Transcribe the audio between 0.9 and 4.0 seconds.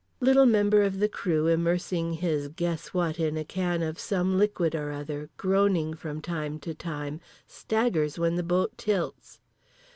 the crew immersing his guess what in a can of